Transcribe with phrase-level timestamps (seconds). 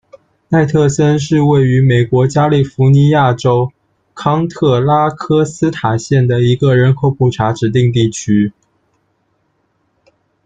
[0.49, 3.71] 奈特森是位于美国加利福尼亚州
[4.15, 8.51] 康特拉科斯塔县的一个人口普查指定地区。